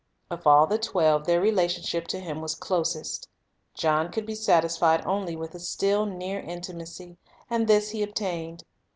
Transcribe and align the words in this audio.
Of 0.31 0.47
all 0.47 0.65
the 0.65 0.79
twelve 0.79 1.25
their 1.27 1.39
relation 1.39 1.83
ship 1.83 2.07
to 2.07 2.19
Him 2.19 2.41
was 2.41 2.55
closest. 2.55 3.27
John 3.75 4.11
could 4.11 4.25
be 4.25 4.33
satisfied 4.33 5.05
only 5.05 5.35
with 5.35 5.53
a 5.53 5.59
still 5.59 6.07
nearer 6.07 6.41
intimacy, 6.41 7.17
and 7.51 7.67
this 7.67 7.91
he 7.91 8.01
obtained. 8.01 8.63